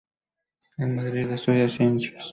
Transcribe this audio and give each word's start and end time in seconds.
En 0.79 0.95
Madrid 0.95 1.29
estudia 1.37 1.69
Ciencias. 1.69 2.25